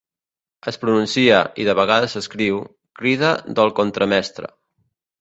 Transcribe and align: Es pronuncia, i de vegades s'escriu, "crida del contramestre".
Es 0.71 0.79
pronuncia, 0.85 1.41
i 1.65 1.69
de 1.69 1.77
vegades 1.81 2.17
s'escriu, 2.17 2.59
"crida 3.03 3.33
del 3.61 3.75
contramestre". 3.83 4.55